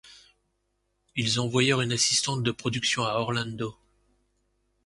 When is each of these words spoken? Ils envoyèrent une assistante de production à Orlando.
Ils 1.15 1.39
envoyèrent 1.39 1.81
une 1.81 1.91
assistante 1.91 2.41
de 2.41 2.49
production 2.49 3.05
à 3.05 3.11
Orlando. 3.19 3.77